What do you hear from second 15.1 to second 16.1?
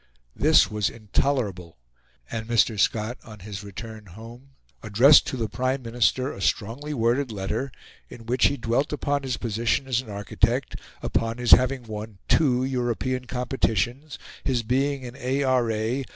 A.R.A.